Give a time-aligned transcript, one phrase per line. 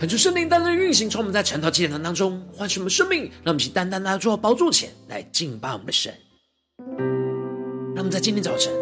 [0.00, 6.10] 恳求圣灵单单运行，从我们在晨祷祭坛当中唤醒我们生命，让我们一起单单来到宝座前来敬拜我们的神。
[7.94, 8.72] 让我们在今天早晨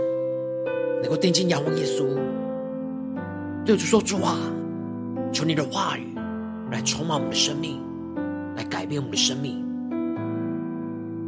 [1.02, 2.06] 能够定睛仰望耶稣，
[3.66, 4.38] 对主说：“主啊，
[5.32, 6.14] 求你的话语
[6.70, 7.80] 来充满我们的生命，
[8.56, 9.66] 来改变我们的生命。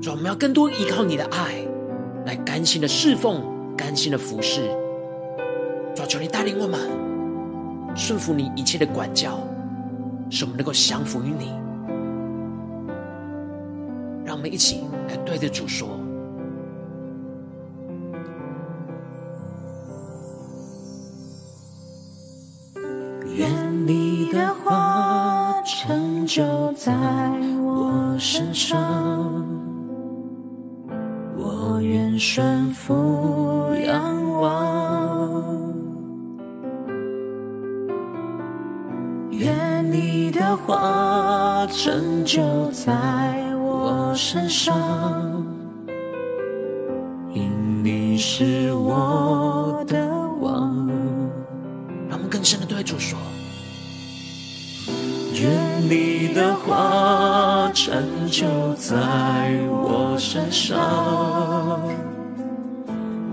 [0.00, 1.66] 主，我们要更多依靠你的爱，
[2.26, 3.43] 来甘心的侍奉，
[3.76, 4.60] 甘心的服侍。
[5.97, 6.78] 主，求你带领我们
[7.97, 9.37] 顺服你一切的管教。”
[10.30, 11.52] 使我们能够降服于你，
[14.24, 15.88] 让我们一起来对着主说：
[23.36, 26.92] 愿你的话成就在
[27.60, 29.44] 我身上，
[31.36, 32.94] 我愿顺服
[40.40, 42.90] 的话成就在
[43.58, 44.74] 我身上，
[47.34, 49.98] 因你是我的
[50.40, 50.88] 王。
[52.08, 53.18] 让我们更深的对主说：
[55.34, 55.52] 愿
[55.82, 58.46] 你的话成就
[58.76, 58.96] 在
[59.68, 61.82] 我身上，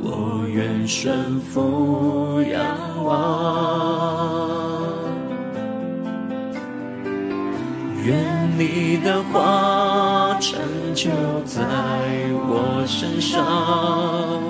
[0.01, 2.61] 我愿顺服仰
[3.05, 4.56] 望。
[8.57, 10.59] 你的话成
[10.95, 11.11] 就
[11.45, 11.61] 在
[12.49, 14.41] 我身上，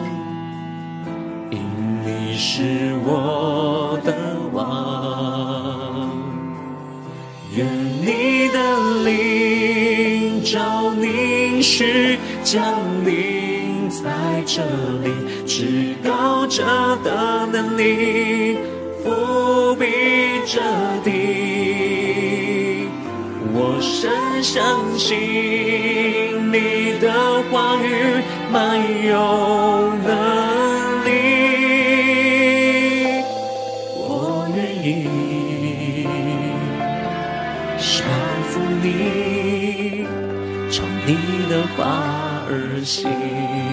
[1.51, 1.59] 因
[2.05, 4.13] 你是我的
[4.53, 6.09] 王。
[7.53, 7.67] 愿
[8.01, 8.57] 你的
[9.03, 12.63] 灵召凝视降
[13.03, 14.61] 临在这
[15.03, 15.11] 里，
[15.45, 16.63] 至高者
[17.03, 18.57] 的能力
[19.03, 19.85] 覆庇
[20.45, 20.61] 这
[21.03, 21.46] 地。
[23.97, 25.17] 我深相信
[26.53, 27.11] 你的
[27.49, 28.21] 话语
[28.51, 31.09] 满有能力，
[33.95, 34.87] 我愿意
[37.79, 38.05] 降
[38.49, 40.05] 服你，
[40.69, 41.09] 从你
[41.49, 43.66] 的话而行。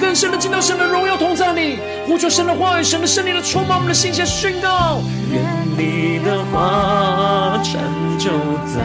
[0.00, 5.02] 更深的进到神的荣耀同在里，呼求神的话语、神的圣灵的充满我们的心，先宣告。
[5.30, 5.42] 愿
[5.76, 7.78] 你的话成
[8.18, 8.30] 就
[8.66, 8.80] 在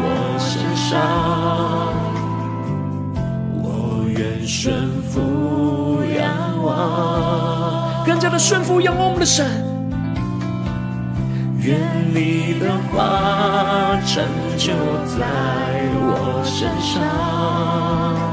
[0.00, 1.92] 我身上，
[3.62, 6.24] 我愿顺服仰
[6.62, 9.44] 望，更加的顺服仰望我们的神。
[11.60, 11.78] 愿
[12.14, 14.24] 你的话成
[14.56, 14.72] 就
[15.18, 15.26] 在
[16.00, 18.27] 我身上。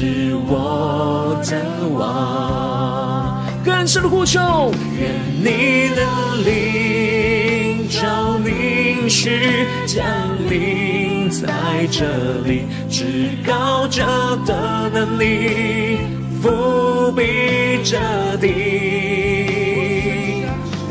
[0.00, 1.60] 是我的
[1.90, 4.72] 王，更深的呼求。
[4.98, 6.00] 愿你的
[6.42, 10.02] 灵召凝视降
[10.48, 12.06] 临在这
[12.46, 14.02] 里，至高者
[14.46, 15.98] 的能力
[16.42, 17.98] 覆庇这
[18.38, 18.46] 地。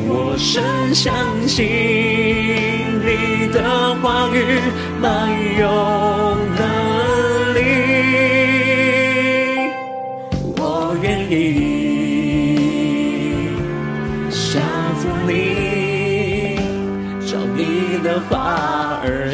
[0.08, 1.12] 我深相
[1.48, 4.62] 信你的话语
[5.02, 5.68] 满有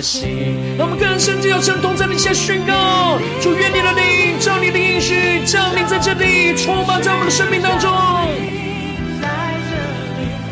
[0.05, 0.77] 话而行。
[0.77, 7.91] 让我们更深的要向同在的下宣告：主愿你的灵，照你的应许，降临在这里，充满在我们的生命当中。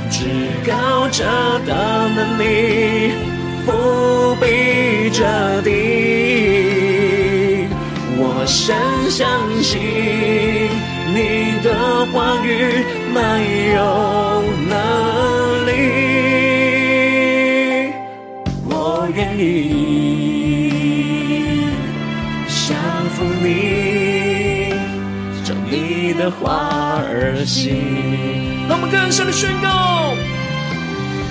[0.09, 0.25] 至
[0.65, 1.23] 高者
[1.65, 3.13] 的能力，
[3.65, 5.69] 覆庇着地，
[8.15, 8.75] 我深
[9.09, 9.27] 相
[9.61, 9.79] 信
[11.13, 13.41] 你的话语满
[13.73, 14.73] 有能
[27.35, 28.67] 而行。
[28.69, 30.15] 让我们更深的宣告：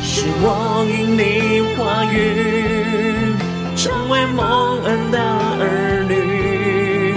[0.02, 3.34] 是我因你话语
[3.76, 5.18] 成为蒙恩的
[5.58, 7.14] 儿女，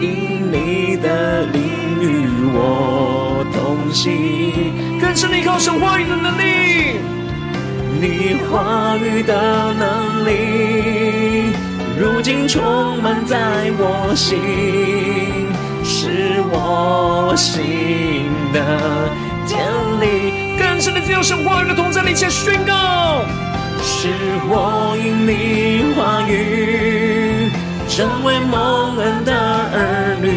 [0.00, 1.62] 因你的灵
[2.00, 2.04] 与
[2.52, 5.00] 我同行。
[5.00, 6.98] 更深的依靠神话语的能力，
[8.00, 11.54] 你话语的能力，
[11.98, 14.36] 如今充满在我心，
[16.06, 18.60] 是我心的。
[19.44, 19.58] 建
[20.00, 23.24] 立更深的自由神话语的同在里，下宣告：
[23.82, 24.08] 是
[24.48, 27.50] 我因你话语
[27.88, 30.28] 成为蒙恩的儿女，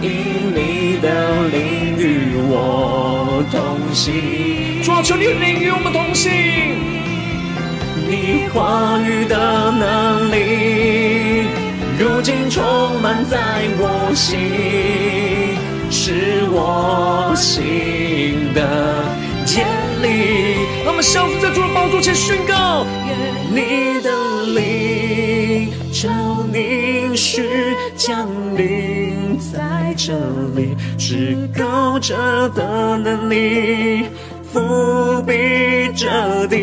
[0.00, 0.08] 因
[0.54, 4.82] 你的灵与我同行。
[4.82, 6.32] 主啊，求你的灵与我们同行。
[8.08, 11.27] 你话语的能力，
[11.98, 13.38] 如今充满在
[13.78, 14.38] 我心。
[15.90, 19.04] 是我心的
[19.44, 19.66] 坚
[20.02, 20.54] 立。
[20.84, 22.86] 让我们降服在主的宝座前宣告：
[23.50, 24.10] 你的
[24.54, 26.08] 灵照
[26.52, 26.58] 你
[27.02, 27.42] 应许
[27.96, 30.12] 降临在这
[30.54, 34.04] 里，至高者的能力。
[34.52, 36.56] 伏笔着地，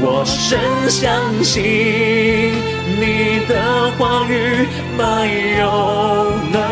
[0.00, 0.58] 我深
[0.88, 2.65] 相信。
[2.98, 4.66] 你的话语
[4.96, 6.65] 没有能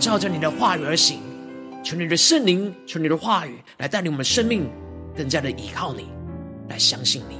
[0.00, 1.20] 照着你的话语而行。
[1.84, 4.68] 求你的圣灵，求你的话语来带领我们生命，
[5.16, 6.06] 更加的依靠你，
[6.68, 7.36] 来相信你。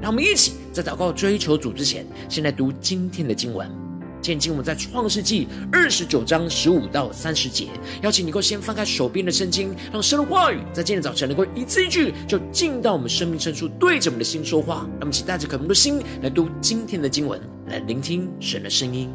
[0.00, 3.70] 让我们一起在祷告追求主之前，先来读今天的经文。
[4.22, 7.68] 现今我们在创世纪二十九章十五到三十节，
[8.02, 14.86] 邀请你够先翻开手边的圣经，让神的话语在今天早晨能够一字一句就进到我们生命深处，对着我们的心说话。
[14.92, 19.12] 让我们一起带着渴慕的心来读今天的经文，来聆听神的声音。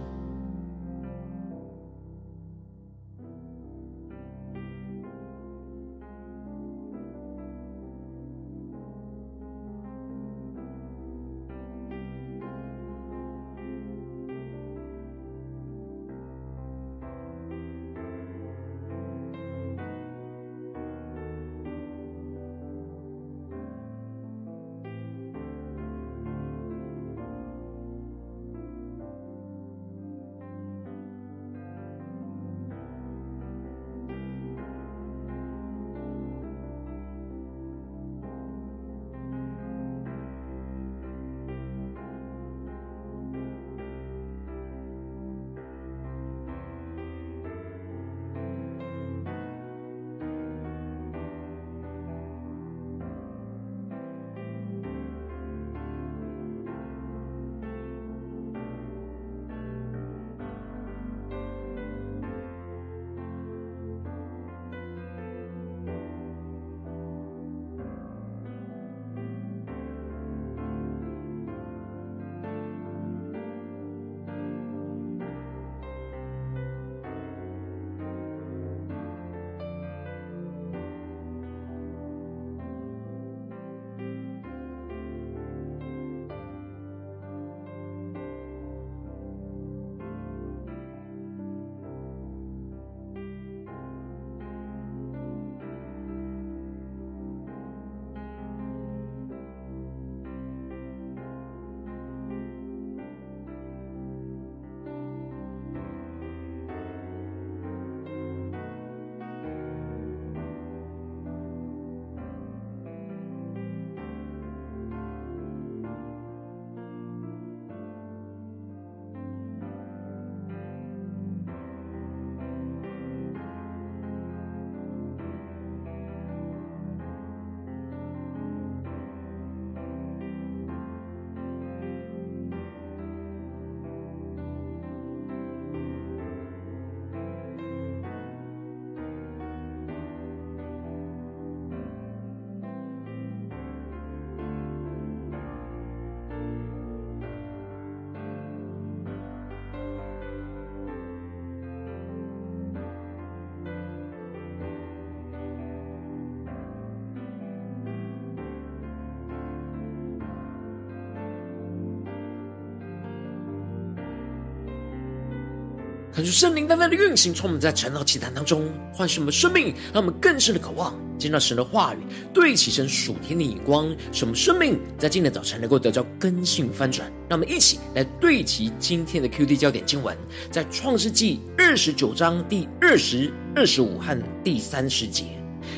[166.20, 172.00] 看出圣灵单单的运行，充满在晨祷祈谈当中，唤醒我们生命，让我们更深的渴望见到神的话语，
[172.34, 177.10] 对齐神属天的眼光，使我们生命在今天早晨能够得到更新翻转。
[177.30, 180.14] 让我们一起来对齐今天的 QD 焦点经文，
[180.52, 185.24] 在创世纪二十九章第二十二十五和第三十节，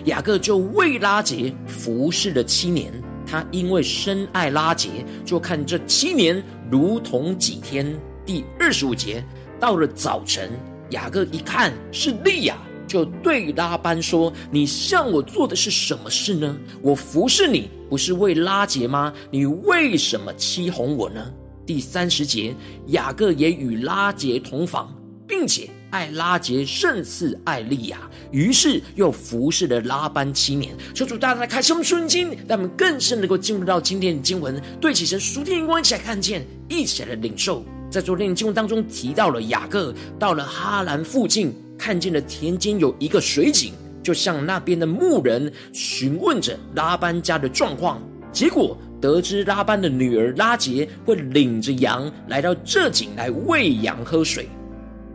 [0.06, 2.92] 雅各就为拉结服侍了七年，
[3.28, 4.90] 他因为深爱拉结，
[5.24, 7.96] 就看这七年如同几天。
[8.24, 9.24] 第二十五节。
[9.62, 10.50] 到了早晨，
[10.90, 16.58] 雅各一看是利亚，就对拉班说：“你向我做的是什么事呢？
[16.82, 19.14] 我服侍你不是为拉结吗？
[19.30, 21.32] 你为什么欺哄我呢？”
[21.64, 22.56] 第三十节，
[22.88, 24.92] 雅各也与拉结同房，
[25.28, 30.76] 并且爱拉结胜似爱利亚，于是又服侍了拉班七年。
[30.96, 37.64] 求主大大开启我们顺经，让我们更深能够进入到今天的经文，对起神属天眼光，一起来看见，一起来领受。
[37.92, 48.02] 在昨天的经文当中提到了雅各到了哈兰附近，看见了田间有一个水井，就向那边的牧人询问着拉班家的状况。
[48.32, 54.48] 结果得知拉班的女儿拉杰会领着羊来到这井来喂羊喝水。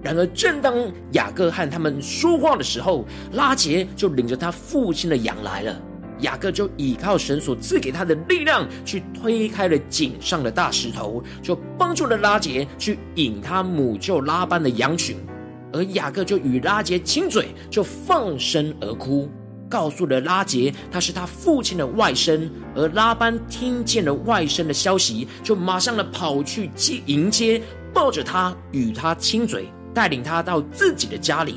[0.03, 0.75] 然而，正当
[1.13, 5.81] 雅各和他们说话的时候，拉杰就领着他父亲的羊来了。
[6.21, 15.17] 雅各就倚靠神所赐给他的力量，去推开了井上的大石头，就帮助了拉结去引他母舅拉班的羊群。
[15.73, 19.29] 而雅各就与拉结亲嘴，就放声而哭，
[19.69, 22.49] 告诉了拉结他是他父亲的外甥。
[22.75, 27.61] 而拉班听见了外甥的消息，就马上的跑去接迎接，
[27.93, 31.57] 抱着他与他亲嘴，带领他到自己的家里。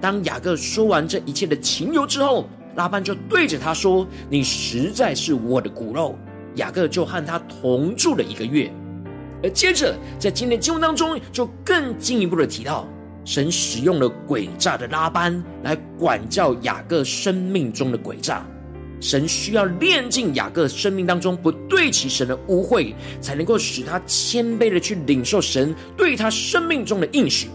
[0.00, 6.18] 当雅各说完这一切的情由之后，拉班就对着他说：“你实在是我的骨肉。”
[6.56, 8.70] 雅各就和他同住了一个月。
[9.42, 12.86] 而接着在今天经文当中，就更进一步的提到，
[13.24, 18.44] 神使用了诡诈的拉班来管教雅各生命中的诡诈。
[19.00, 27.48] 神需要炼净雅各生命当中不对齐神的污秽，才能够使他谦卑的去领受神对他生命中的应许。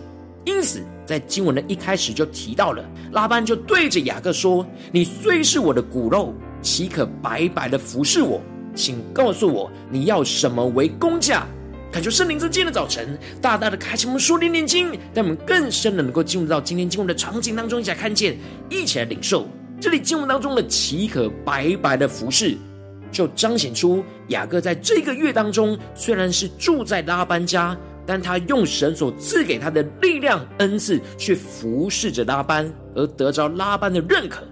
[0.45, 8.41] 因此，在经文的一开始就提到了，拉班就对着雅各说：“你虽是我的骨肉，岂可白白的服侍我？
[8.73, 11.45] 请告诉我，你要什么为工价？”
[11.91, 18.37] 感谢圣灵在今天的早晨，大大的开启我们说灵念经，让我们更深的能够进入到今天经文的场景当中，一起来看见，
[18.69, 19.47] 一起来领受。
[19.79, 22.57] 这里经文当中的“岂可白白的服侍”，
[23.13, 27.77] 就彰显出雅各在这个月当中，虽然是住在拉班家。
[28.05, 34.43] 但他用神所赐给他的力量恩赐去服侍着拉班，而得着拉班的认可。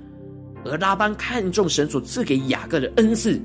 [0.65, 3.39] 而拉班看重神所赐给雅各的恩赐，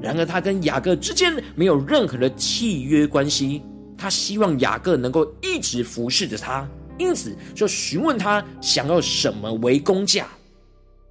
[0.00, 3.62] 然而他跟雅各之间没有任何的契约关系。
[3.96, 6.66] 他希望雅各能够一直服侍着他，
[6.98, 10.26] 因此就询问他想要什么为工价。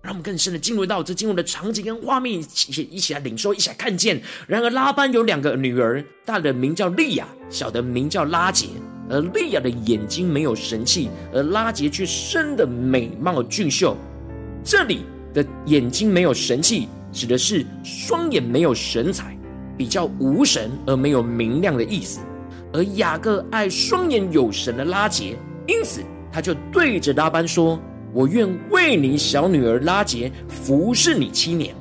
[0.01, 4.19] 让我们更深的进入到这进入的场景跟画面，一起一起来领受，一起来看见。
[4.47, 8.67] 然而拉班有两个女儿，大的名叫利亚，小的名叫拉杰。
[9.09, 13.95] 而利亚的眼睛没有神气，而拉杰却生的美貌俊秀。
[14.63, 15.03] 这里
[15.33, 19.37] 的眼睛没有神气，指的是双眼没有神采，
[19.77, 22.21] 比较无神而没有明亮的意思。
[22.73, 27.79] 而雅各爱双眼有神的拉杰，因此他就对着拉班说。
[28.13, 31.75] 我愿为你小女儿拉杰服侍你七年。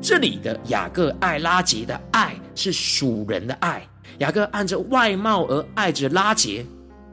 [0.00, 3.86] 这里的雅各爱拉杰的爱是属人的爱，
[4.18, 6.64] 雅各按着外貌而爱着拉杰。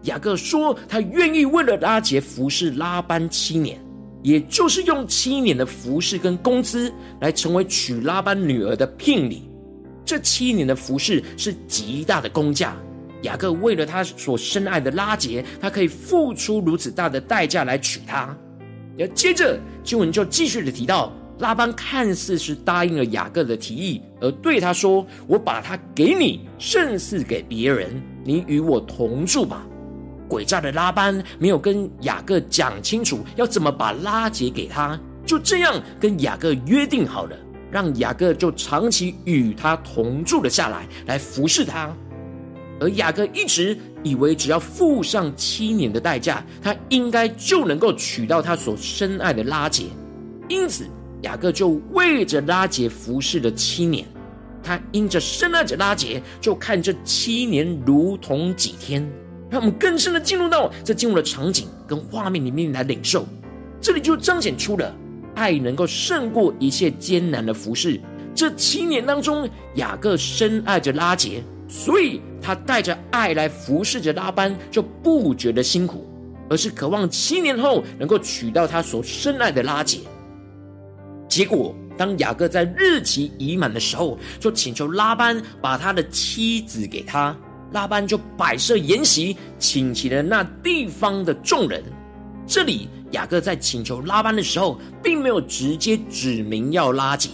[0.04, 3.80] 雅各说他愿意为了拉杰服侍拉班七年，
[4.22, 9.50] 也就是用七年的服侍跟工资来成为娶拉班女儿的聘礼。
[10.06, 12.76] 这七年的服侍是极大的工价。
[13.24, 18.34] 雅各为了他所深爱的拉杰，他可以付出如此大的代价来娶她。
[18.96, 29.66] 要接着经文就继续的提到，拉班看似是答应了雅各的提议，而对他说：“我把他给你，胜似给别人，你与我同住吧。”
[30.30, 37.36] 诡诈的拉班没有跟雅各讲清楚要怎么把拉杰给他，就这样跟雅各约定好了，
[37.72, 41.92] 让雅各就长期与他同住了下来，来服侍他。
[42.84, 49.86] 而雅各一直以为，只要付上七年的代价，他应该就能够娶到他所深爱的拉杰。
[50.50, 50.86] 因此，
[51.22, 54.06] 雅各就为着拉杰服侍了七年。
[54.62, 59.10] 他因着深爱着拉杰，就看这七年如同几天。
[59.50, 63.26] 让我们更深的进入到这进入的场景跟画面里面来领受。
[63.80, 64.94] 这里就彰显出了
[65.36, 67.98] 爱能够胜过一切艰难的服侍。
[68.36, 71.42] 这七年当中，雅各深爱着拉杰。
[71.70, 76.06] 所以，他带着爱来服侍着拉班，就不觉得辛苦，
[76.50, 80.00] 而是渴望七年后能够娶到他所深爱的拉姐。
[81.30, 87.36] 结果，当雅各在日期已满的时候，就请求拉班把他的妻子给他。
[87.72, 91.82] 拉班就摆设筵席，请起了那地方的众人。
[92.46, 97.30] 这里雅各在请求拉班的时候，并没有直接指明要拉姐。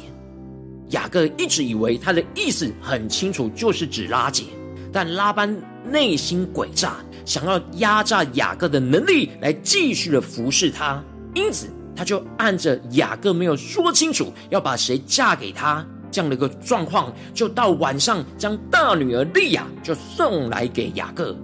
[0.92, 4.44] 雅各一直以为他的意思很清楚，就是指拉姐。
[4.92, 5.56] 但拉班
[5.86, 11.04] 内心诡诈，想要压榨雅各的能力，来继续的服侍他。
[11.34, 15.86] 因此，他就按着雅各没有说清楚要把谁嫁给他。
[16.12, 21.38] 这样的一个状况，就到晚上将大女儿利亚就送来给雅各，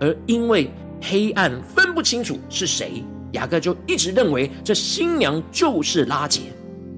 [0.00, 0.68] 而因为
[1.00, 6.40] 黑暗分不清楚是谁，雅各就一直认为这新娘就是拉结，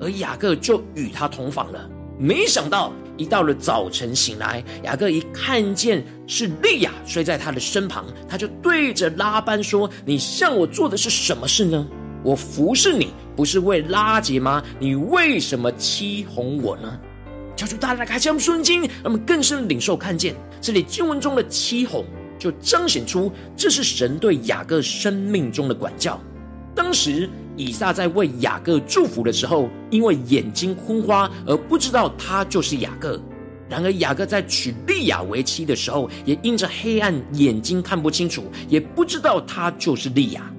[0.00, 1.90] 而雅各就与她同房了。
[2.18, 11.86] 没想到一到了早晨醒来，雅各一看见是利亚睡在他的身旁，他就对着拉班说：“你向我做的是什么事呢？
[12.24, 14.62] 我服侍你不是为拉结吗？
[14.78, 16.98] 你为什么欺哄我呢？”
[17.54, 22.02] 求主大大开启我们顺经，让我们更深的领受看见这里经文中的欺哄，
[22.38, 26.18] 就彰显出这是神对雅各生命中的管教。
[26.74, 27.28] 当时
[27.60, 33.20] 以撒在为雅各祝福的时候，因为眼睛昏花而不知道他就是雅各；
[33.68, 40.50] 然而雅各在娶利亚为妻的时候，也因着黑暗眼睛看不清楚，也不知道他就是利亚。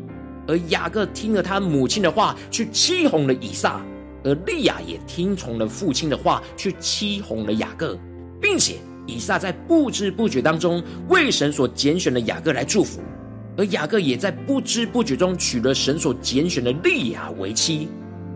[0.48, 3.82] 而雅各听了他母亲的话，去欺哄了以撒。
[4.24, 7.98] 而利亚也听从了父亲的话，去欺哄了雅各，
[8.40, 8.76] 并且
[9.08, 13.02] 以撒在不知不觉当中为神所拣选的雅各来祝福，
[13.62, 17.88] 而雅各也在不知不觉中娶了神所拣选的利亚为妻。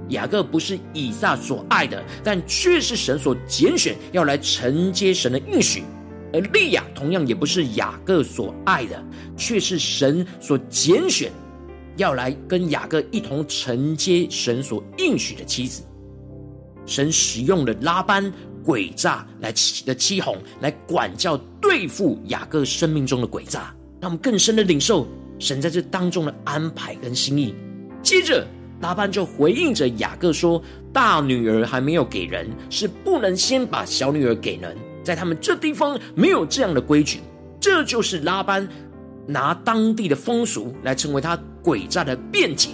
[0.09, 5.81] 雅各不是以撒所爱的，但却是神所拣选要来承接神的应许；
[6.31, 9.03] 而利亚同样也不是雅各所爱的，
[9.35, 11.31] 却是神所拣选。
[11.97, 15.81] 要来跟雅各一同承接神所应许的妻子，
[16.85, 18.31] 神使用了拉班
[18.63, 19.51] 诡诈来
[19.87, 23.73] 的欺哄，来管教对付雅各生命中的诡诈，
[24.05, 25.07] 让我们更深的领受
[25.39, 27.55] 神在这当中的安排跟心意。
[28.03, 28.45] 接着
[28.79, 30.61] 拉班就回应着雅各说
[30.93, 37.19] ：“大女儿还没有给人，是不能先把小女儿给人，在他们这地方没有这样的规矩。”
[37.59, 38.67] 这就是拉班。
[39.25, 42.69] 拿当地的风俗来成为他诡诈的辩解。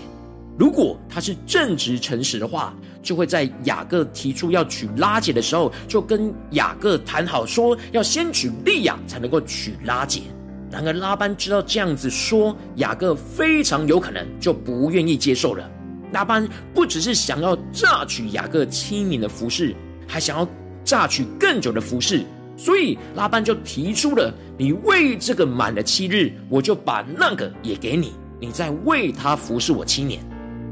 [0.60, 10.24] 如果他是正直诚实的话，就会在雅各提出要娶拉姐的时候，就跟雅各谈好，说要先娶利亚才能够娶拉姐。
[10.72, 15.70] 然而拉班知道这样子说，雅各非常有可能就不愿意接受了。
[16.14, 19.76] 拉班不只是想要榨取雅各七年的服侍，
[20.08, 20.48] 还想要
[20.84, 22.24] 榨取更久的服侍。
[22.58, 30.22] 所以拉班就提出了：“你为这个满了七日，我就把那个也给你，你再为他服侍我七年。”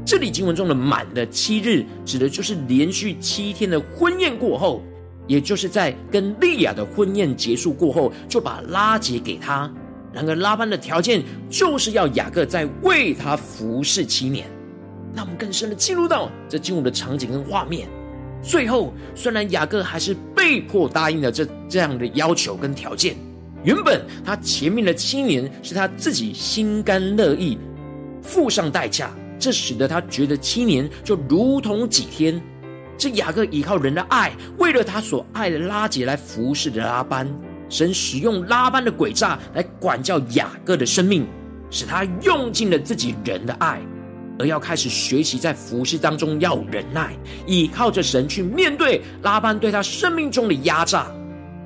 [0.06, 4.82] 这里经文中的“满的七日”指的就是连续七天的婚宴过后，
[5.26, 9.70] 也就是在跟利亚的婚宴结束过后，就把拉结给他。
[10.12, 14.46] 然而拉班的条件就是要雅各再为他服侍七年。
[15.12, 17.88] 那我们更深的进入到这进入的场景跟画面。
[18.42, 23.14] 最后，虽然雅各还是被迫答应了这这样的要求跟条件，
[23.62, 27.58] 原本他前面的七年是他自己心甘乐意
[28.22, 32.40] 付上代价，这使得他觉得七年就如同几天。
[32.96, 37.26] 这雅各依靠人的爱，为了他所爱的拉结来服侍的拉班，
[37.70, 41.26] 神使用拉班的诡诈来管教雅各的生命，
[41.70, 43.80] 使他用尽了自己人的爱。
[44.38, 47.14] 而要开始学习在服事当中要忍耐，
[47.46, 51.06] 倚靠着神去面对拉班对他生命中的压榨。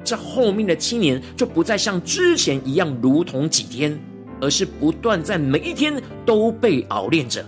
[0.04, 3.98] 这后面的七年就不再像之前一样如同几天，
[4.40, 5.94] 而是不断在每一天
[6.26, 7.46] 都被熬炼着。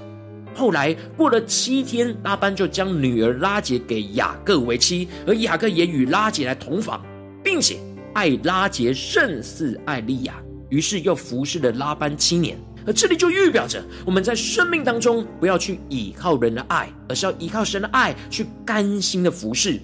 [0.54, 7.04] 后来过了七天，拉班就将女儿拉结给雅各为妻，而雅各也与拉结来同房，
[7.42, 7.76] 并且
[8.16, 12.58] 爱拉杰胜似爱利亚，于是又服侍了拉班七年。
[12.86, 19.78] 而这里就预表着，我们在生命当中不要去依靠人的爱，而是要依靠神的爱去甘心的服侍，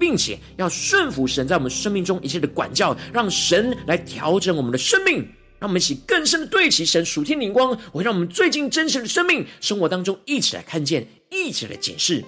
[0.00, 5.18] 并且要顺服神在我们生命中一切的管教，让神来调整我们的生命，
[5.60, 12.24] 让我们一起更深的对齐神属天灵光，会让我们最近真实的生命生活当中一起来看见，一起来解释。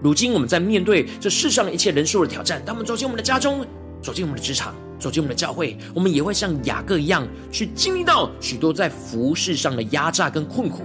[0.00, 3.66] 如今我们在面对这世上一切人数的挑战，当我们走进我们的家中，
[4.02, 4.74] 走进我们的职场。
[4.98, 10.82] 走进我们的教会，我们也会像雅各一样，去经历到许多在服事上的压榨跟困苦。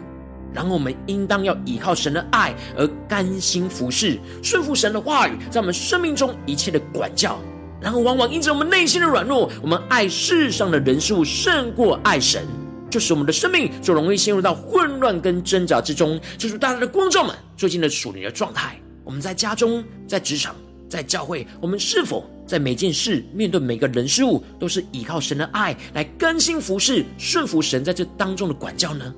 [0.54, 7.39] 然后我们应当要依靠神的爱而甘心服事，顺服神的话语，在我们生命中一切的管教。
[7.82, 12.45] 然后往往因着我们内心的软弱，我们爱世上的人数胜过爱神，
[12.91, 16.21] 就是我们的生命就容易陷入到混乱跟挣扎之中。
[16.38, 20.56] 就是大家的光照们最近的属灵的状态，我们在家中、在职场、
[20.88, 29.13] 在教会，我们是否在每件事、面对每个人事物，都是依靠神的爱来更新服饰、顺服神在这当中的管教呢？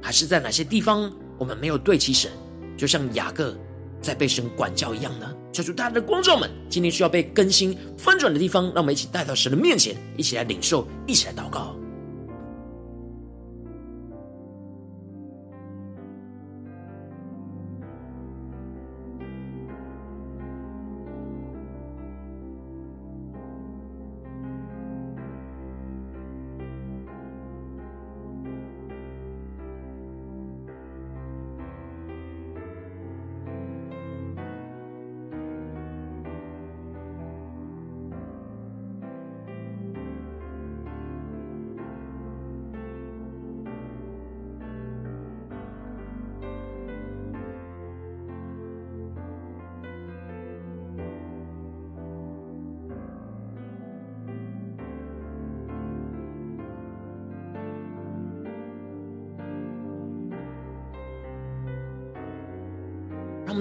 [0.00, 2.30] 还是在哪些地方我们没有对齐神，
[2.76, 3.56] 就像雅各
[4.00, 5.34] 在被神管教一样呢？
[5.52, 11.74] 求主大家的光照们，今天需要被更新翻转的地方，让我们一起带到神的面前，一起来领受，一起来祷告。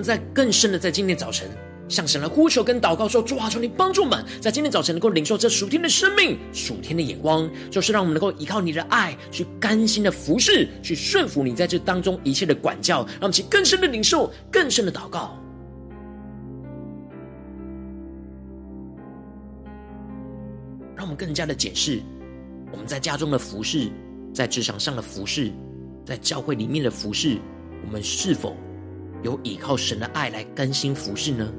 [0.05, 1.49] 在更深的，在今天早晨
[1.89, 15.37] 向神来呼求跟祷告说：主啊，求你帮助我们，在今天早晨能够领受这属天的生命、属天的眼光，就是让我们能够依靠你的爱，去甘心的服侍，去顺服你在这当中一切的管教，让我们去更深的领受、更深的祷告，
[20.95, 22.01] 让我们更加的检视
[22.71, 23.89] 我们在家中的服侍，
[24.33, 25.51] 在职场上的服侍，
[26.03, 27.37] 在教会里面的服侍，
[27.85, 28.55] 我们是否
[29.25, 31.51] 有依靠神的爱来甘心服侍呢？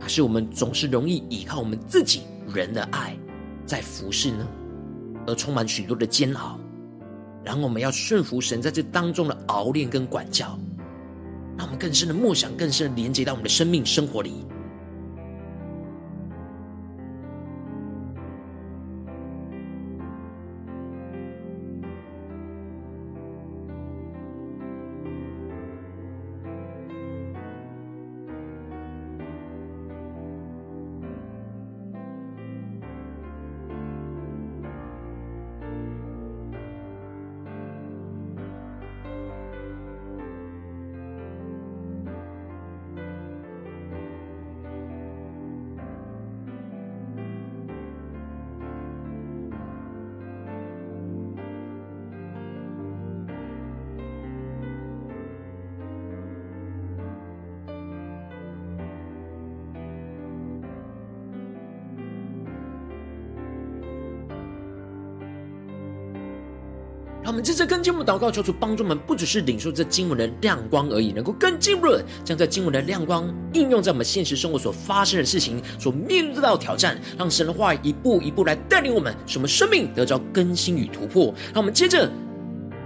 [0.00, 3.16] 还是我们总是容易依靠我们自己人的爱
[3.64, 4.44] 在服侍呢？
[5.24, 6.58] 而充满许多的煎熬，
[7.44, 10.58] 然后我们要顺服神在这当中的熬炼跟管教，
[11.56, 14.44] 让我们更深的梦想，更深的连接到我们的生命生活里。
[67.26, 71.88] 让我们接着跟进我们祷告，求主帮助我们，不只是领受这经文的亮光而已，能够更进一步
[72.24, 81.34] 将这经文的亮光应用在我们现实生活所发生的事情、所面对到的挑战，让神的话一步一步来带领我们，使我们生命得着更新与突破。
[81.52, 82.08] 让我们接着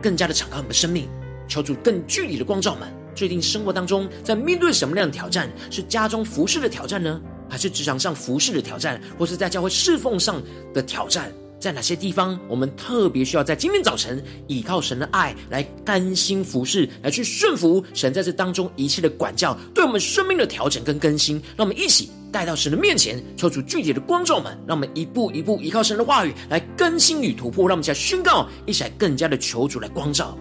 [0.01, 1.07] 更加的敞开我们的生命，
[1.47, 5.51] 求主更具体的光照们，最近生活当中在面对什么样的挑战？
[5.71, 7.21] 是家中服侍的挑战呢？
[7.47, 8.99] 还是职场上服侍的挑战？
[9.19, 11.31] 或是在教会侍奉上的挑战？
[11.61, 30.35] 在哪些地方，我们特别需要在今天早晨依靠神的爱来甘心服侍，来去顺服神在这当中一切的管教，对我们生命的调整跟更新，让我们一起带到神的面前，求主具体的光照们，让我们一步一步依靠神的话语来更新与突破，让我们一起来宣告，一起来更加的求主来光照。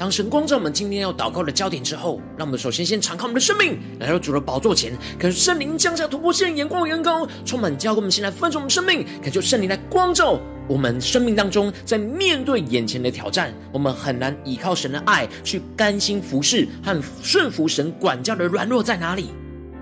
[0.00, 19.26] 当神光照我们今天要祷告的焦点之后，让我们首先先敞开我们的生命，来到主的宝座前，感受圣灵降下突破性眼光、远高，充满教给我们先来分盛我们生命，感受圣灵来光照我们生命当中，在面对眼前的挑战，我们很难依靠神的爱去甘心服侍和顺服神管教的软弱在哪里？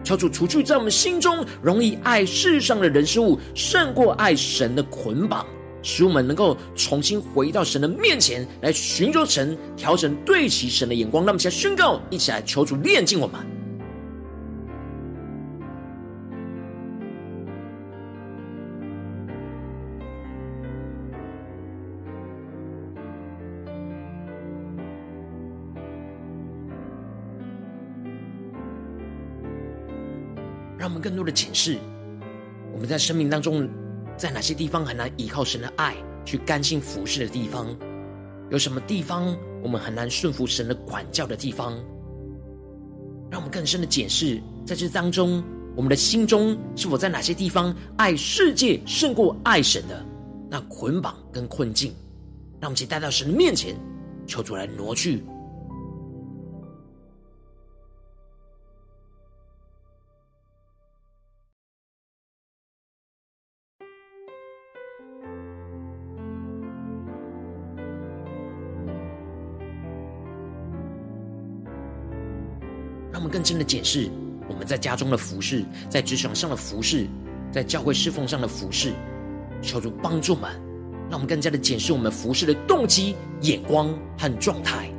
[0.03, 5.47] 求主除去在我们心中容易爱世上的人事物，胜过爱神的捆绑，
[5.89, 11.25] 使我们能够重新回到神的面前来寻求神，调整对齐神的眼光。
[11.25, 13.41] 让我们一起来宣告，一起来求主炼净我们。
[30.77, 31.79] 让我们更多的检视，
[32.75, 33.69] 我们在生命当中，
[34.19, 37.75] 在哪些地方很难依靠神的爱去甘心服侍的地方？
[38.51, 41.73] 有什么地方我们很难顺服神的管教的地方？
[43.31, 45.45] 让我们更深的检视，在这当中，
[45.77, 50.05] 我们的心中是否在哪些地方爱世界胜过爱神的
[50.51, 51.95] 那捆绑跟困境？
[52.61, 53.77] 让我们一起带到神的面前，
[54.27, 55.23] 求主来挪去。
[73.49, 74.11] 真的检视
[74.47, 77.07] 我们在家中的服饰，在职场上的服饰，
[77.51, 78.93] 在教会侍奉上的服饰，
[79.63, 80.51] 求主帮助我们，
[81.09, 84.91] 让我们更加的检视我们服饰的动机、眼光和状态，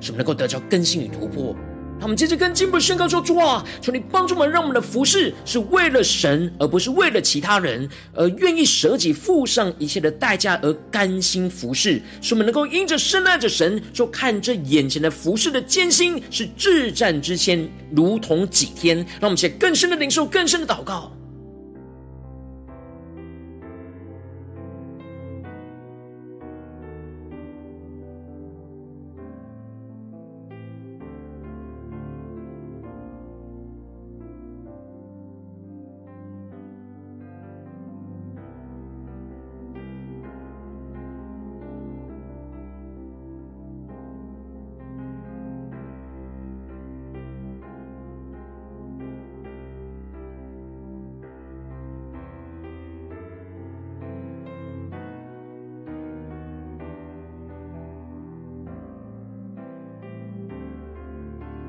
[0.00, 1.54] 使我们能够得着更新与突破。
[2.00, 12.00] 他们接着跟进一步宣告说：“主啊，求你帮助我们，让我们的服饰是为了神，而不是为了其他人，而愿意舍己付上一切的代价，而甘心服侍。
[12.20, 18.96] 使我们能够因着深爱着神，就看这眼前的服饰的艰辛是至战之先，如同几天。
[18.96, 21.12] 让我们且更深的领受，更深的祷告。”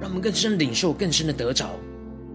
[0.09, 1.69] 让我们更深领受，更深的得着。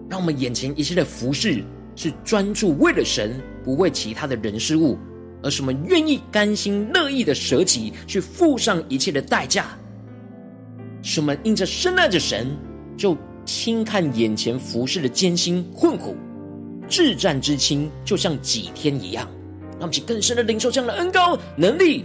[0.08, 1.64] 让我们眼前一切的服饰
[1.96, 4.96] 是专注为了神，不为其他的人事物，
[5.42, 9.76] 而是我们愿意甘心乐意的舍己，去付上一切的代价。
[11.02, 12.56] 使我们因着深爱着神，
[12.96, 16.16] 就轻看眼前服事的艰辛困苦，
[16.88, 19.28] 至暂之轻，就像几天一样。
[19.80, 22.04] 让我们更深的领受这样的恩膏能力。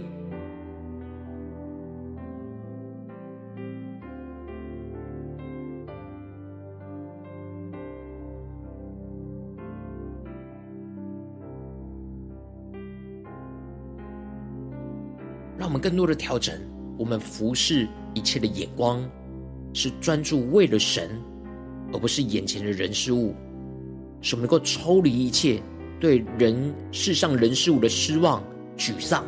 [15.80, 16.54] 更多的调整，
[16.98, 19.02] 我们服侍一切的眼光
[19.72, 21.10] 是专注为了神，
[21.92, 23.34] 而不是眼前的人事物，
[24.20, 25.62] 使我们能够抽离一切
[25.98, 28.42] 对人世上人事物的失望、
[28.76, 29.24] 沮丧，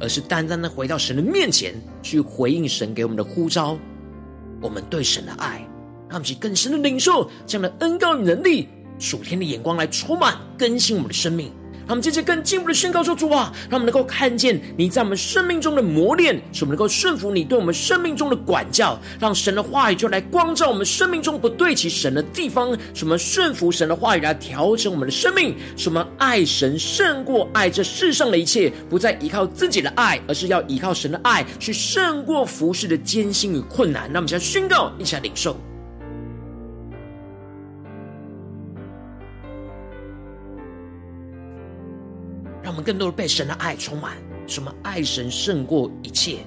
[0.00, 3.78] 而是单单的回到神的面前去回应神给我们的呼召。
[4.60, 5.58] 我们对神的爱，
[6.08, 11.52] 让我们去更深的领受这样的恩膏与能力，属天的眼光来充满更新我们的生命。
[11.86, 18.98] 让我们接着更进一步的宣告说：“主啊，让我们能够看见你在我们生命中的磨练，使我们能够顺服你对我们生命中的管教。
[19.20, 35.56] 让神的话语就来光照我们生命中不对齐神的地方，使我们顺服神的话语来调整我们的生命，使我们爱神胜过爱这世上的一切，不再依靠自己的爱，而是要依靠神的爱去胜过服事的艰辛与困难。”那我们现在宣告，一起来领受。
[42.82, 44.16] 更多的被神的爱充满，
[44.46, 46.38] 什么爱神胜过一切，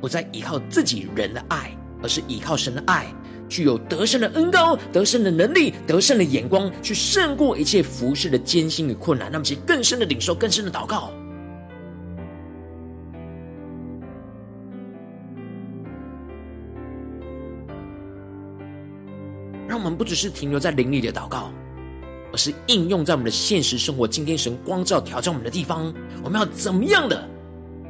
[0.00, 3.06] 不再依靠自己人的爱，而是依靠神的爱，
[3.48, 9.30] 具有得胜的恩膏、得胜的能力、得胜的眼光，去胜过一切服事的艰辛与困难。
[9.30, 11.10] 那么，其更深的领受，更深的祷告，
[19.68, 21.50] 让我们不只是停留在灵里的祷告。
[22.32, 24.08] 而是应用在我们的现实生活。
[24.08, 25.92] 今天神光照挑战我们的地方，
[26.24, 27.28] 我们要怎么样的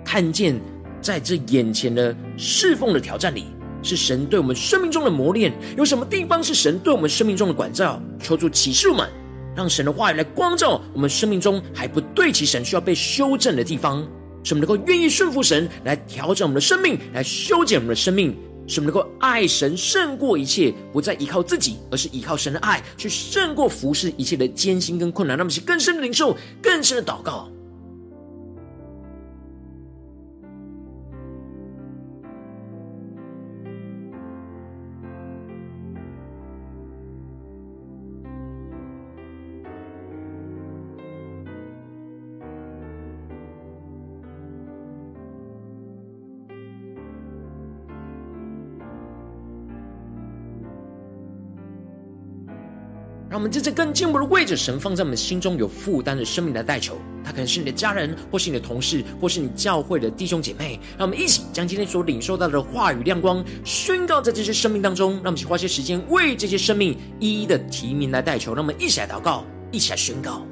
[0.05, 0.61] 看见，
[1.01, 3.45] 在这眼前的侍奉的挑战里，
[3.83, 5.53] 是神对我们生命中的磨练？
[5.77, 8.01] 有什么地方是神对我们生命中的管教？
[8.21, 9.09] 求主启示我们，
[9.57, 14.03] 让神的话语来光照我们生命中还不对齐神需要被修正的地方，
[14.43, 18.37] 使我们能够愿意顺服神，来调整我们的生命，来修剪我们的生命。
[18.73, 25.37] 使我们能够爱神胜过一切，不再依靠自己，而是依靠神的爱，去胜过服侍一切的艰辛跟困难。
[25.37, 27.51] 那么是更深的灵受，更深的祷告。
[53.33, 60.79] 让我们真正更进一步的位置神放在我们心中有负担的生命来代求，他可能是你的家人，或是你的同事，或是你教会的弟兄姐妹。
[60.99, 65.13] 让我们一起将今天所领受到的话语亮光宣告在这些生命当中。
[65.15, 68.55] 让我们去花些时间为这些生命一一的提名来代求。
[68.55, 70.47] 让我们一起来祷告，一起来宣告。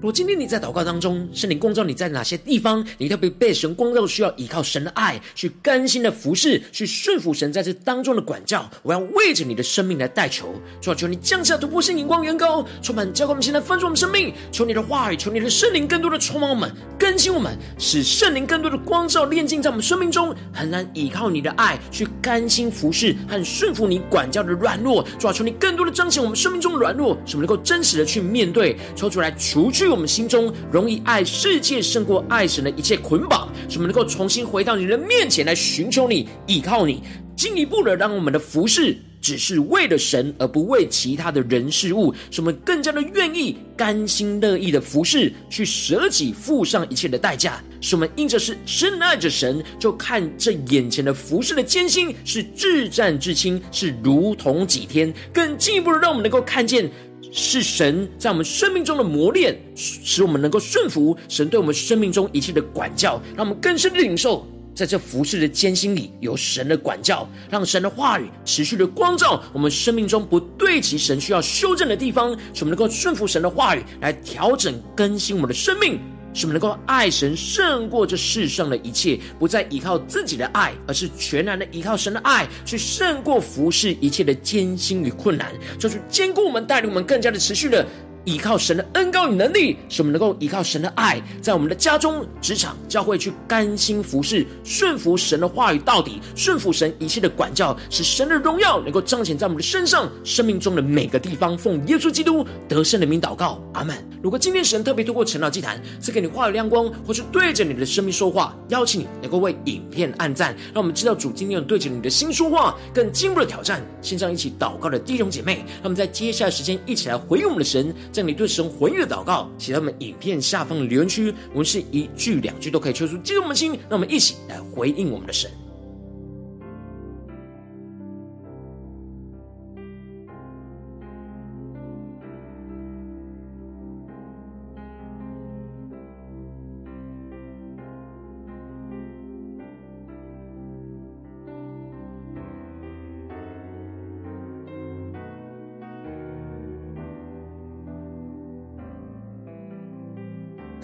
[0.00, 8.66] 如果今天你在祷告当中，圣灵光照你在哪些地方，你特别被神光照，需要依靠神的爱去甘心的服侍，去顺服神在这当中的管教。
[8.82, 14.32] 我要为着你的生命来代求，主啊，求你降下突破性眼光，远高充满，教灌我们现在丰盛我们生命。
[14.50, 20.34] 求你的话语，求你的圣灵更多的充满我们，更新我们，使圣灵更多的光照炼净在我们生命中。
[20.50, 25.06] 很难依靠你的爱去甘心服侍和顺服你管教的软弱。
[25.18, 29.89] 主啊，求你更多的彰显我们生命中的软弱，使我们能够真实的去面对，抽出来除去。
[29.90, 37.02] 我们心中容易爱世界胜过爱神的一切捆绑，使我们能够重新回到你的面前来寻求你、依靠你，
[37.36, 56.90] 进一步的让我们的服饰只是为了神，而不为其他的人事物，使我们更加的愿意甘心乐意的服事，去舍己付上一切的代价，使我们因着是深爱着神，就看这眼前的服事的艰辛是至战至轻，是如同几天，更进一步的让我们能够看见。
[57.32, 76.00] 是神在我们生命中的磨练，使我们能够顺服神对我们生命中一切的管教，让我们更深的领受，在这服事的艰辛里有神的管教，让神的话语持续的光照我们生命中不对齐神需要修正的地方，使我们能够顺服神的话语来调整更新我们的生命。
[76.32, 87.84] 使我们能够爱神胜过这世上的一切，不再依靠自己的爱，而是全然的依靠神的爱，去胜过服侍一切的艰辛与困难，就是坚固我们，带领我们更加的持续的。
[88.24, 101.56] 依靠神的恩膏与能力，使我们能够依靠神的爱，在我们的家中、职场、教会去甘心服侍、顺服神的话语到底，顺服神一切的管教，使神的荣耀能够彰显在我们的身上、生命中的每个地方。
[101.56, 103.96] 奉耶稣基督得胜的名祷告，阿门。
[104.22, 113.82] 如果今天神特别透过晨祷祭坛赐给你话语亮光，或是对着你的生命说话，邀请你能够为影片按赞，让我们知道主今天有对着你的心说话，更进一步的挑战。
[114.02, 117.94] 线上一起祷告的弟兄姐妹，让我们在接下来时间一起来回应我们的神。
[118.12, 125.50] 将你对神回应的祷告写在我们影片下方的留言区，我们是一句两句都可以抽出激动的心，让我们一起来回应我们的神。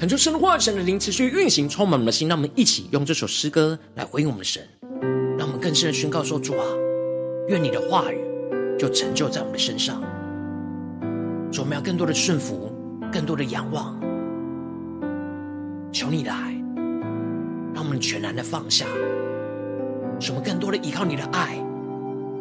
[0.07, 2.29] 恳求神的话、神的灵持续运行，充满我们的心。
[2.29, 4.63] 让我们一起用这首诗歌来回应我们的神，
[5.37, 6.65] 让我们更深的宣告说：主啊，
[7.49, 8.21] 愿你的话语
[8.79, 10.01] 就成就在我们的身上。
[11.51, 12.73] 主，我们要更多的顺服，
[13.13, 14.01] 更多的仰望。
[15.91, 16.55] 求你来，
[17.75, 18.87] 让我们全然的放下，
[20.21, 21.59] 使我们更多的依靠你的爱，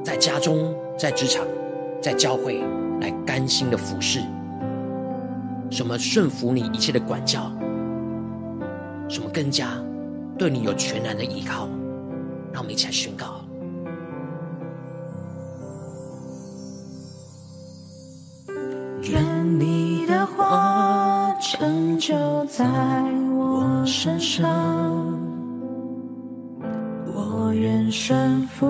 [0.03, 1.43] 在家中、在职场、
[1.99, 2.63] 在教会，
[3.01, 4.20] 来甘心的服侍。
[5.70, 7.51] 什么顺服你一切的管教，
[9.09, 9.72] 什么更加
[10.38, 11.68] 对你有全然的依靠。
[12.53, 13.41] 让我们一起来宣告。
[19.01, 22.66] 愿你的话成就在
[23.36, 24.49] 我身上，
[27.13, 28.66] 我愿顺服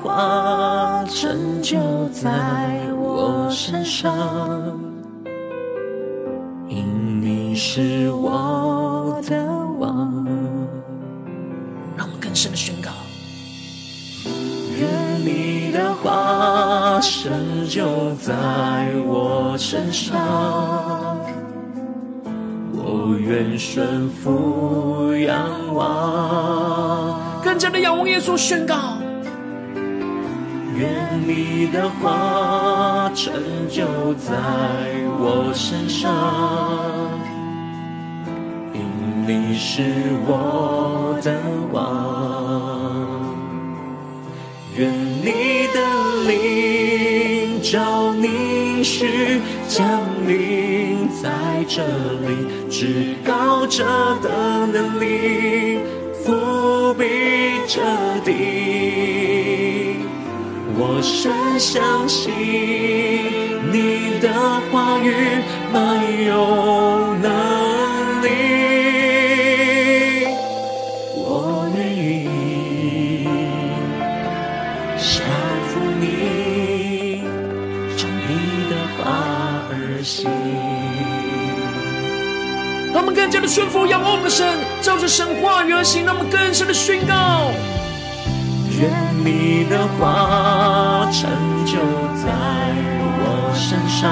[0.00, 1.76] 你的话成就
[2.08, 2.30] 在
[2.96, 4.16] 我身上。
[6.68, 9.44] 因你是我的
[9.78, 10.24] 王，
[11.96, 12.90] 让我们更深的宣告。
[14.78, 14.88] 愿
[15.22, 18.32] 你的话成就在
[19.06, 21.18] 我身上，
[22.72, 27.20] 我愿顺服仰望。
[27.42, 28.96] 更加的仰望耶稣，宣告。
[30.80, 30.88] 愿
[31.26, 33.34] 你的话成
[33.68, 34.32] 就在
[35.18, 36.10] 我身上。
[38.72, 38.80] 因
[39.26, 39.82] 你是
[40.26, 41.38] 我的
[41.70, 41.76] 王，
[44.74, 45.78] 愿你的
[46.26, 49.86] 灵照凝视，降
[50.26, 51.28] 临在
[51.68, 51.82] 这
[52.26, 53.84] 里，至高者
[54.22, 55.80] 的能力
[56.24, 57.04] 覆庇
[57.68, 57.82] 着
[58.24, 59.19] 地。
[60.82, 62.32] 我深相信
[63.70, 64.32] 你的
[64.72, 65.12] 话语
[65.70, 68.28] 满有能力。
[71.14, 72.08] 我愿意。
[82.92, 84.46] 他们更加的顺服，仰望我们的神，
[84.80, 87.39] 照着神话语而行，让我们更深的宣告。
[88.80, 88.90] 愿
[89.22, 91.30] 你的话成
[91.66, 91.76] 就
[92.16, 92.32] 在
[93.20, 94.10] 我身上，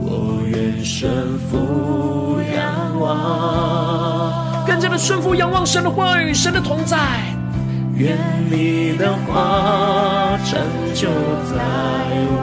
[0.00, 4.64] 我愿顺服仰望。
[4.66, 6.96] 更加的顺服，仰望神的话语，神的同在。
[7.94, 8.16] 愿
[8.50, 10.58] 你的话成
[10.94, 11.08] 就
[11.44, 11.58] 在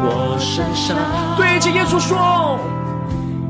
[0.04, 0.96] 我身上。
[1.38, 2.60] 对着耶稣说。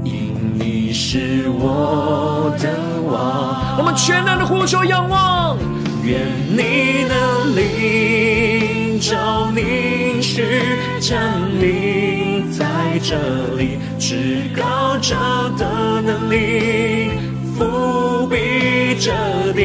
[0.05, 2.69] 因你是我的
[3.11, 5.57] 王，我们全然的呼求仰望。
[6.05, 10.61] 愿你的灵照凝视，
[10.99, 11.19] 降
[11.59, 12.65] 临在
[13.01, 13.15] 这
[13.57, 15.15] 里，至高者
[15.57, 17.09] 的能力
[17.57, 19.11] 覆庇着
[19.53, 19.59] 地。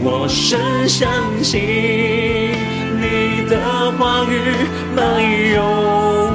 [0.00, 1.10] 我深相
[1.42, 1.60] 信
[3.00, 4.32] 你的话语
[4.94, 6.27] 没有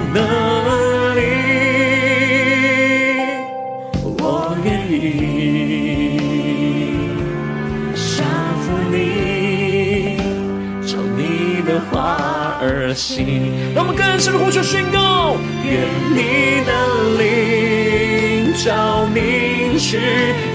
[12.64, 15.36] 而行让我们更深的呼求宣告：
[15.66, 15.84] 愿
[16.16, 16.72] 你的
[17.20, 20.00] 灵照凝视，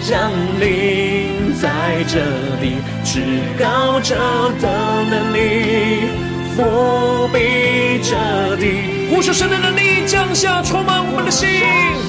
[0.01, 1.69] 降临在
[2.09, 2.25] 这
[2.63, 3.21] 里，至
[3.59, 4.17] 高者
[4.59, 4.65] 的
[5.11, 6.09] 能力
[6.57, 8.97] 伏笔这地。
[9.11, 11.47] 呼求神的能力降下，充满我们的心，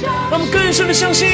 [0.02, 1.28] 让我们更深的相信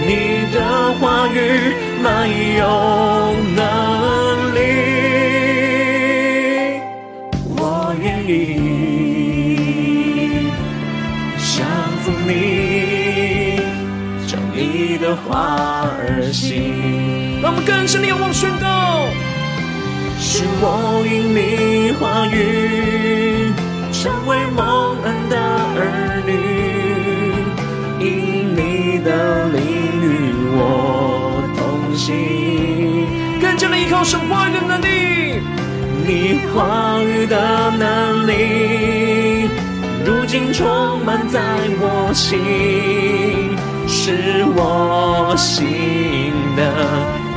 [0.00, 2.28] 你的话语满
[2.58, 5.01] 有能力。
[15.12, 17.42] 的话而行。
[17.42, 19.04] 让我们更深的仰望宣告，
[20.18, 23.52] 是我因你话语
[23.92, 25.36] 成为蒙恩的
[25.76, 26.32] 儿女，
[28.00, 29.60] 因你的灵
[30.00, 33.04] 与我同行。
[33.38, 35.42] 更加的依靠神话语的能力。
[36.04, 39.50] 你话语的能力，
[40.06, 41.38] 如今充满在
[41.78, 43.51] 我心，
[44.04, 44.10] 是
[44.56, 46.60] 我心的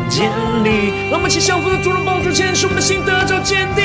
[0.09, 0.31] 坚
[0.63, 1.11] 定。
[1.11, 3.83] 让我们一起降服在主的宝座前，使我们的心得着坚定。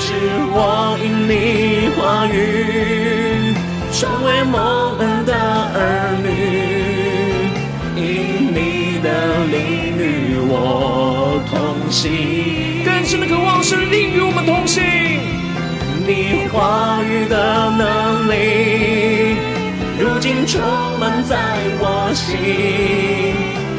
[0.00, 0.14] 是
[0.48, 3.52] 我因你话语
[3.92, 5.34] 成为蒙恩的
[5.76, 7.52] 儿女，
[8.00, 11.52] 因你的灵与我同
[11.90, 12.82] 行。
[12.82, 14.82] 更深的渴望，是灵与我们同行。
[16.06, 19.29] 你话语的能力，
[20.00, 20.62] 如今充
[20.98, 21.36] 满在
[21.78, 23.34] 我心，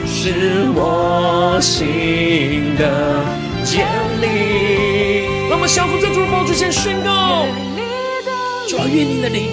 [0.05, 3.25] 是我心的
[3.63, 3.87] 坚
[4.21, 5.25] 立。
[5.49, 7.47] 让我们相互在主的宝座前宣告：
[8.69, 9.49] 主啊，愿你的灵，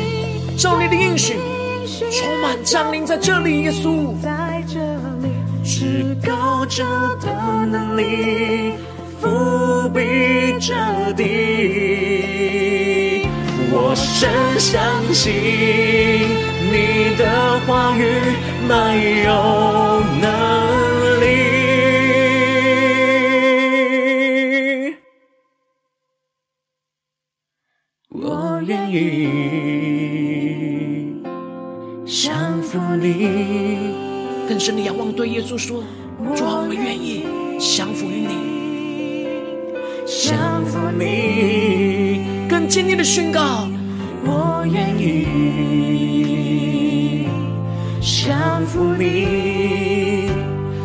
[0.58, 1.38] 照你的应许，
[2.12, 4.14] 充满降临在这里，耶稣。
[5.64, 6.84] 至高者
[7.20, 8.74] 的能力，
[9.22, 10.74] 覆庇着
[11.16, 11.24] 地，
[13.70, 14.82] 我深相
[15.14, 15.32] 信
[16.70, 18.00] 你的话语
[18.68, 19.30] 没有
[20.20, 20.26] 能
[21.20, 21.24] 力。
[28.10, 28.96] 我愿意
[32.06, 33.94] 降服你。
[34.48, 35.84] 更深的仰望，对耶稣说
[36.34, 37.26] ：“主啊，我愿意
[37.58, 39.26] 降服于你，
[40.06, 43.68] 降服你。”更坚定的宣告
[44.24, 45.26] ：“我愿意
[48.00, 50.28] 降服你，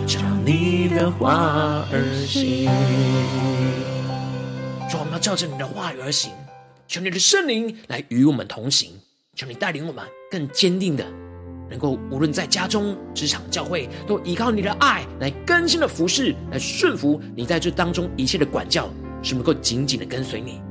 [0.05, 2.69] 照你的话而行。”
[4.89, 6.31] 主，我们要照着你的话语而行，
[6.87, 8.91] 求你的圣灵来与我们同行，
[9.35, 11.03] 求你带领我们更坚定的。
[11.69, 18.87] 能够无论在家中、职场、教会，都依靠你的爱来更新的服侍，来顺服你在这当中一切的管教，
[19.23, 20.61] 是能够紧紧的跟随你。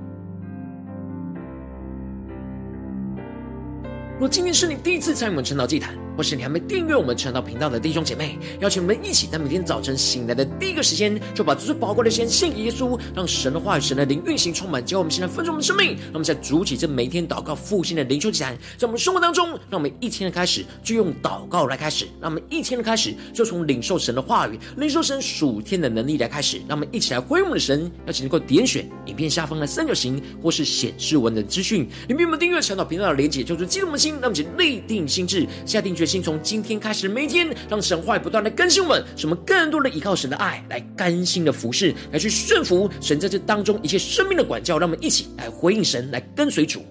[4.23, 15.97] 若今天是你第一次参与我们晨祷祭坛，或是你还没订阅我们晨祷频道的弟兄姐妹，邀请我们一起在每天早晨醒来的第一个时间，就把最宝贵的时间献给耶稣，让神的话语、神的灵运行充满，教我们现在分盛我们的生命。
[16.05, 26.59] 让我们在主起这每天祷告复兴的灵修祭坛，在我们生活当中，让我们一天的开始就用祷告来开始，让我们一天的开始就从领受神的话语、领受神属天的能力来开始。
[26.69, 44.81] 让我们一起来回应我们的神，邀请能够点选影片下方的三角形，或是显示文的资讯，里面有没有订阅晨祷频道的连结，就是激动的心，让我们一起立定心志，下定决决心，从今天开始每一天，让神话不断的更新我们，什么更多的依靠神的爱来甘心的服侍，来去顺服神在这当中一切生命的管教。
[44.81, 46.85] 让我们一起来回应神，来跟随主。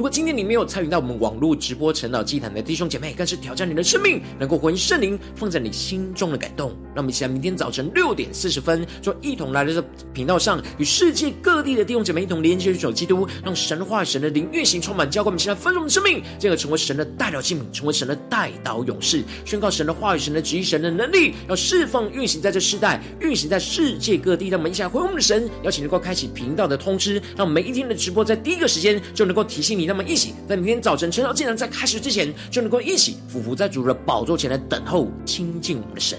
[0.00, 6.70] 如果今天你没有参与到我们网络直播晨祷祭坛的弟兄姐妹，更是挑战你的生命，能够回应圣灵放在你心中的感动。
[6.94, 9.84] 让我们一起来，明天早晨六点四十分，就一同来到这
[10.14, 24.48] 频道上，与世界各地的弟兄姐妹一同连接、守基督，让神话、神的灵运行充满，教灌我们，现在丰盛的生命，进而成为神的代表器皿，成为神的代祷勇士，宣告神的话语、神的旨意、神的能力，要释放、运行在这世代，运行在世界各地。
[24.48, 29.89] 让我们一起来回应我们的神，邀请能够开启频道的通知，让每一天的直播在第一个时间就能够提醒你。
[29.90, 36.16] 那么一起在明天早晨晨祷竟然在开始之前，就能够一起俯伏在主的宝座前来等候亲近我们的神。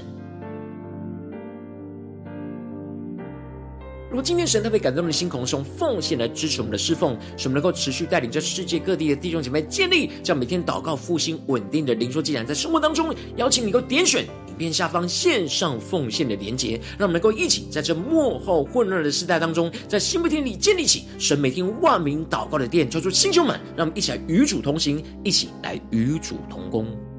[4.09, 14.25] 如果今天神特别感动的心，空中奉献来支持我们的侍奉，使我们能够持续带领着世界各地的弟兄姐妹建立这样每天祷告复兴稳定的灵修祭坛，在生活当中邀请你能够点选
[14.61, 27.10] 片下方线上奉献的连接，让我们能够一起在这幕后混乱的时代当中，在新不天里建立起神每天万名祷告的殿，叫做弟兄们，让我们一起来与主同行，一起来与主同工。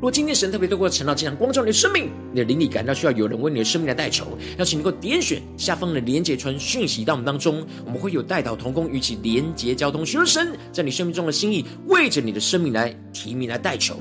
[0.00, 4.26] 如果今天神特别透过晨祷这样光照你的生命，你的灵力感到需要有人为你的生命来代求，
[4.56, 13.94] 邀请能够点选下方的连结传讯息到我们当中，我们会有代祷同工与其连结交通，寻求神在你生命中的心意，为着你的生命来提名来代求。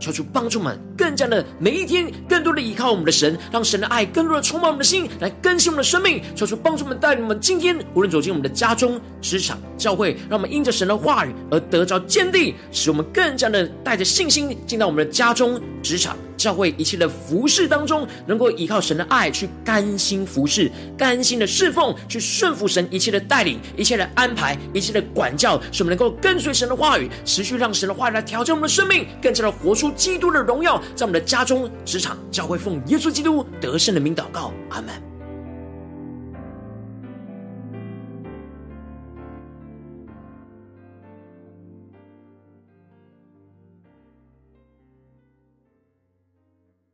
[0.00, 6.22] 求主帮助我们，更加的每一天，更多的依靠我们的神，让神的爱更多的充满我们的心，来更新我们的生命。
[6.34, 16.16] 求主帮助我们，带领我们今天无论走进我们的家中、职场、教会，让我们因着神的话语而得着坚定，使我们更加的带着信心进到我们的家中、职场。
[16.40, 35.09] 教会一切的服事当中，能够依靠神的爱去甘心服侍，甘心的侍奉，去顺服神一切的带领、一切的安排、一切的管教，使我们能够跟随神的话语，持续让神的话语来调整我们的生命，更加的活出基督的荣耀，在我们的家中、职场、教会，奉耶稣基督得胜的名祷告，阿门。